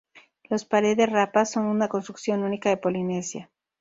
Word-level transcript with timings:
Los 0.49 0.65
pare 0.65 0.95
de 0.95 1.05
Rapa 1.05 1.45
son 1.45 1.67
una 1.67 1.87
construcción 1.87 2.41
única 2.41 2.71
en 2.71 2.79
Polinesia. 2.79 3.51